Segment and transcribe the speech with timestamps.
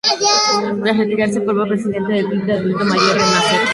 [0.81, 3.61] Tras retirarse, fue presidente del Club de Adulto Mayor Renacer.